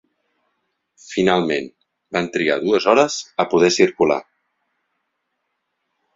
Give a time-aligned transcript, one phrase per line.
[1.09, 1.67] Finalment,
[2.17, 4.19] van trigar dues hores a poder circular.